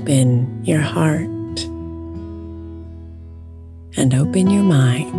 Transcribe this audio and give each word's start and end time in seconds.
Open 0.00 0.64
your 0.64 0.80
heart 0.80 1.26
and 3.96 4.14
open 4.14 4.48
your 4.48 4.62
mind 4.62 5.12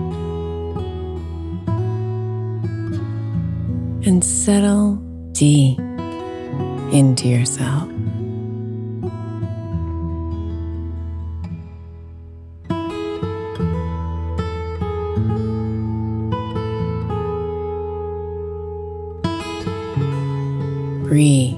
and 4.07 4.23
settle 4.23 4.95
deep 5.33 5.79
into 6.93 7.27
yourself. 7.27 7.89
Breathe 21.03 21.57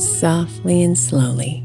softly 0.00 0.82
and 0.82 0.98
slowly. 0.98 1.64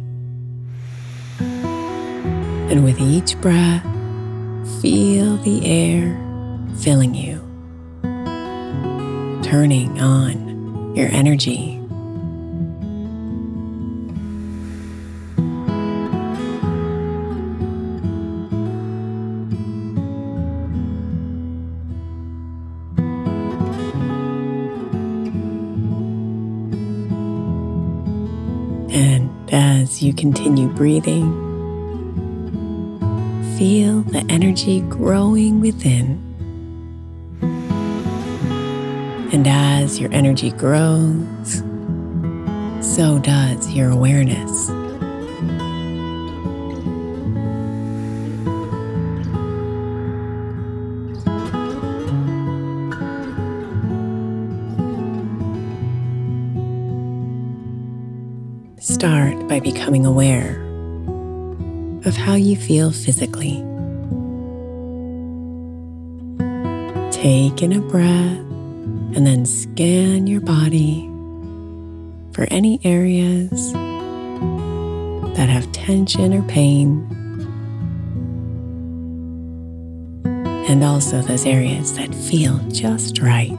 And 2.78 2.86
with 2.86 3.02
each 3.02 3.36
breath, 3.42 3.82
feel 4.84 5.38
the 5.38 5.66
air 5.66 6.16
filling 6.78 7.16
you, 7.16 7.40
turning 9.42 10.00
on 10.00 10.96
your 10.96 11.08
energy. 11.08 11.74
And 28.94 29.32
as 29.52 30.04
you 30.04 30.14
continue 30.14 30.68
breathing, 30.68 31.47
feel 33.58 34.04
the 34.04 34.24
energy 34.30 34.82
growing 34.82 35.60
within. 35.60 36.22
And 39.34 39.48
as 39.48 40.00
your 40.00 40.14
energy 40.14 40.52
grows, 40.52 41.64
so 42.82 43.18
does 43.18 43.72
your 43.72 43.90
awareness. 43.90 44.68
Start 58.80 59.48
by 59.48 59.60
becoming 59.60 60.06
aware 60.06 60.67
of 62.08 62.16
how 62.16 62.36
you 62.36 62.56
feel 62.56 62.90
physically. 62.92 63.64
Take 67.12 67.62
in 67.62 67.74
a 67.74 67.82
breath 67.82 68.40
and 69.16 69.28
then 69.28 69.46
scan 69.46 70.26
your 70.26 70.40
body 70.40 71.10
for 72.32 72.48
any 72.50 72.80
areas 72.84 73.74
that 75.36 75.50
have 75.50 75.70
tension 75.74 76.34
or 76.34 76.44
pain, 76.44 77.06
and 80.70 80.84
also 80.84 81.22
those 81.22 81.46
areas 81.46 81.96
that 81.98 82.14
feel 82.16 82.58
just 82.70 83.20
right. 83.20 83.58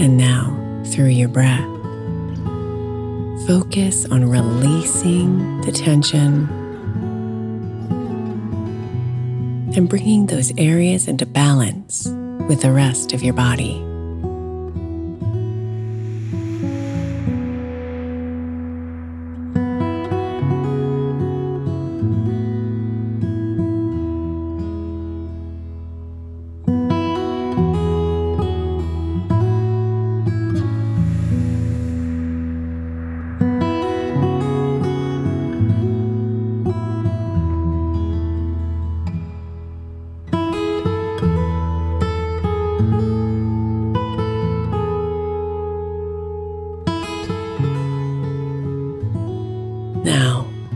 And 0.00 0.16
now, 0.16 0.82
through 0.86 1.08
your 1.08 1.28
breath, 1.28 1.60
focus 3.46 4.06
on 4.06 4.30
releasing 4.30 5.60
the 5.60 5.72
tension 5.72 6.48
and 9.76 9.90
bringing 9.90 10.24
those 10.24 10.52
areas 10.56 11.06
into 11.06 11.26
balance 11.26 12.06
with 12.48 12.62
the 12.62 12.72
rest 12.72 13.12
of 13.12 13.22
your 13.22 13.34
body. 13.34 13.89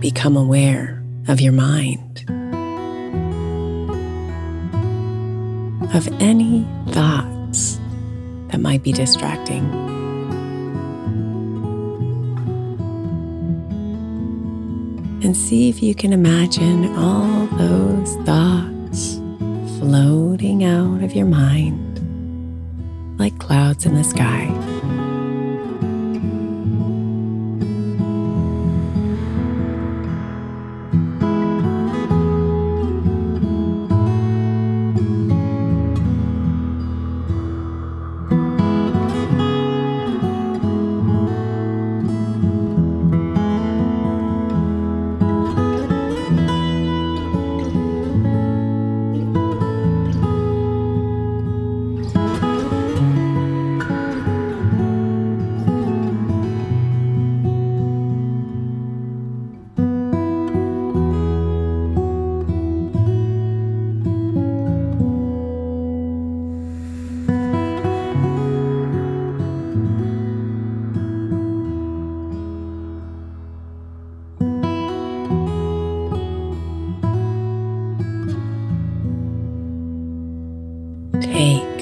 Become 0.04 0.36
aware 0.36 1.02
of 1.28 1.40
your 1.40 1.52
mind, 1.52 2.24
of 5.94 6.06
any 6.20 6.66
thoughts 6.90 7.80
that 8.48 8.60
might 8.60 8.82
be 8.82 8.92
distracting. 8.92 9.64
And 15.24 15.34
see 15.34 15.70
if 15.70 15.82
you 15.82 15.94
can 15.94 16.12
imagine 16.12 16.94
all 16.96 17.46
those 17.56 18.16
thoughts 18.26 19.14
floating 19.78 20.64
out 20.64 21.02
of 21.02 21.14
your 21.14 21.24
mind 21.24 21.80
like 23.18 23.38
clouds 23.38 23.86
in 23.86 23.94
the 23.94 24.04
sky. 24.04 24.73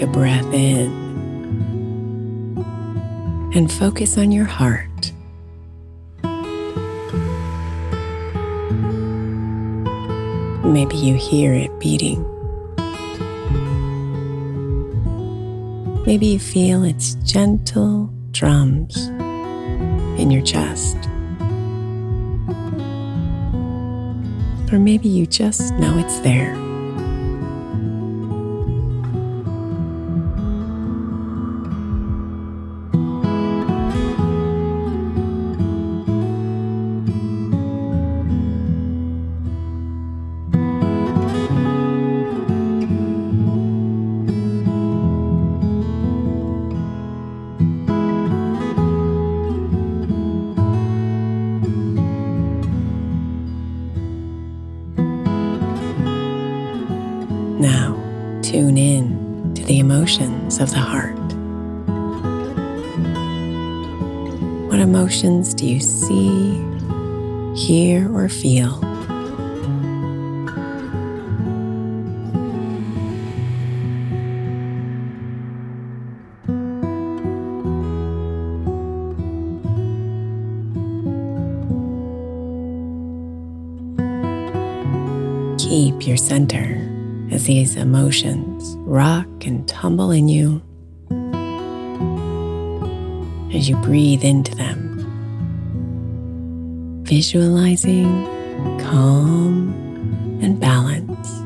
A 0.02 0.06
breath 0.06 0.52
in 0.52 0.90
and 3.54 3.70
focus 3.70 4.18
on 4.18 4.32
your 4.32 4.44
heart. 4.44 5.12
Maybe 10.64 10.96
you 10.96 11.14
hear 11.14 11.52
it 11.52 11.70
beating. 11.78 12.24
Maybe 16.04 16.26
you 16.26 16.38
feel 16.38 16.82
its 16.82 17.14
gentle 17.24 18.12
drums 18.32 19.08
in 20.18 20.30
your 20.30 20.42
chest. 20.42 20.96
Or 24.72 24.78
maybe 24.78 25.08
you 25.08 25.26
just 25.26 25.74
know 25.74 25.96
it's 25.98 26.18
there. 26.20 26.61
Of 60.62 60.70
the 60.70 60.78
heart. 60.78 61.18
What 64.70 64.78
emotions 64.78 65.54
do 65.54 65.66
you 65.66 65.80
see, 65.80 66.52
hear, 67.56 68.08
or 68.14 68.28
feel? 68.28 68.78
Keep 85.58 86.06
your 86.06 86.16
center 86.16 86.78
as 87.32 87.46
these 87.46 87.74
emotions 87.74 88.51
rock 88.92 89.46
and 89.46 89.66
tumble 89.66 90.10
in 90.10 90.28
you 90.28 90.60
as 93.56 93.66
you 93.66 93.74
breathe 93.76 94.22
into 94.22 94.54
them, 94.54 95.00
visualizing 97.02 98.26
calm 98.78 99.72
and 100.42 100.60
balance. 100.60 101.41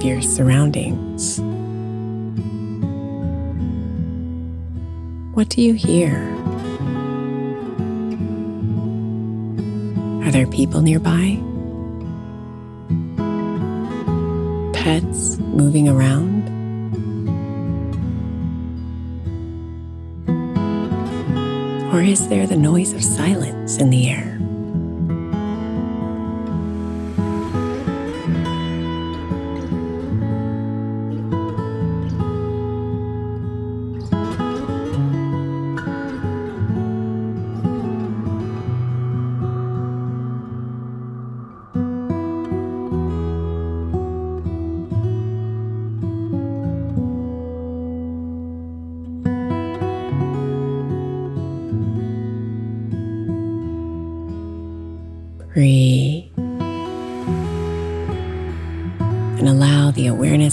Of 0.00 0.06
your 0.06 0.22
surroundings. 0.22 1.40
What 5.34 5.50
do 5.50 5.60
you 5.60 5.74
hear? 5.74 6.14
Are 10.24 10.30
there 10.30 10.46
people 10.46 10.80
nearby? 10.80 11.38
Pets 14.72 15.38
moving 15.38 15.88
around? 15.88 16.48
Or 21.92 22.00
is 22.00 22.28
there 22.28 22.46
the 22.46 22.56
noise 22.56 22.94
of 22.94 23.04
silence 23.04 23.76
in 23.76 23.90
the 23.90 24.08
air? 24.08 24.39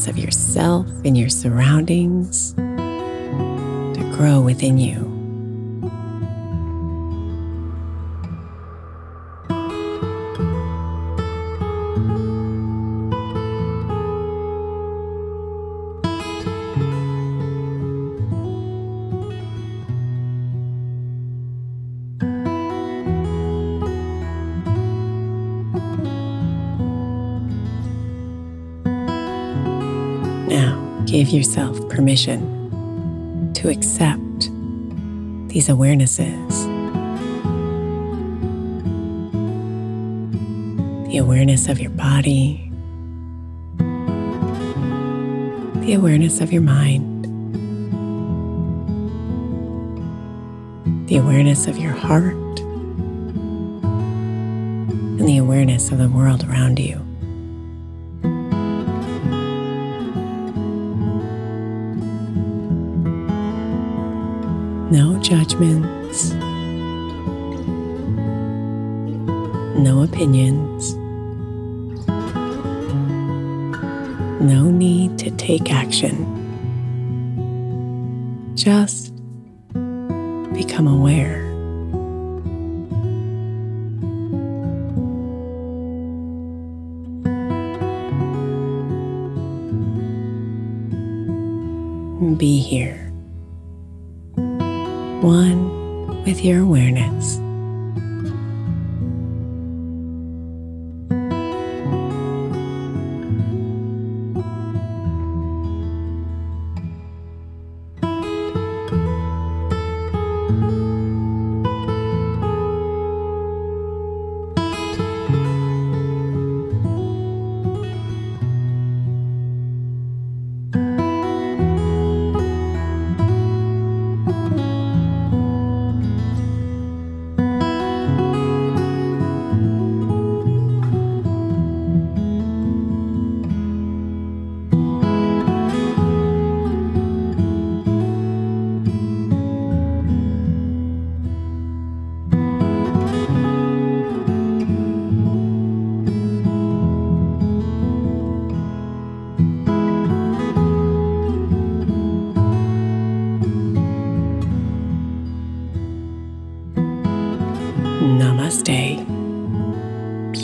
Of 0.07 0.17
yourself 0.17 0.87
and 1.05 1.17
your 1.17 1.29
surroundings 1.29 2.53
to 2.53 4.13
grow 4.15 4.41
within 4.41 4.77
you. 4.77 5.16
Give 31.27 31.39
yourself 31.39 31.89
permission 31.89 33.51
to 33.55 33.67
accept 33.67 34.49
these 35.49 35.67
awarenesses. 35.67 36.65
The 41.09 41.17
awareness 41.17 41.67
of 41.67 41.81
your 41.81 41.89
body, 41.91 42.71
the 45.81 45.93
awareness 45.95 46.39
of 46.39 46.53
your 46.53 46.61
mind, 46.61 47.25
the 51.09 51.17
awareness 51.17 51.67
of 51.67 51.77
your 51.77 51.91
heart, 51.91 52.61
and 55.19 55.27
the 55.27 55.39
awareness 55.39 55.91
of 55.91 55.97
the 55.97 56.07
world 56.07 56.45
around 56.47 56.79
you. 56.79 57.06
No 64.89 65.19
judgments, 65.21 66.31
no 69.77 70.01
opinions, 70.01 70.95
no 74.41 74.71
need 74.71 75.19
to 75.19 75.29
take 75.31 75.73
action. 75.73 76.15
Just 78.55 79.13
become 80.53 80.87
aware. 80.87 81.43
Be 92.37 92.59
here, 92.59 93.06
one 95.27 96.23
with 96.23 96.41
your 96.41 96.61
awareness. 96.61 97.46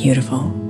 Beautiful. 0.03 0.62